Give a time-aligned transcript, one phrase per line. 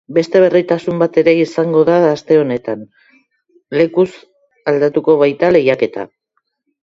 [0.17, 2.81] Beste berritasun bat ere izango da aste honetan,
[3.81, 4.07] lekuz
[4.73, 6.07] aldatuko baita lehiaketa.